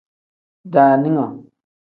Daaninga. 0.73 1.23